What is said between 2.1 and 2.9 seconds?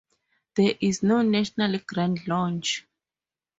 Lodge.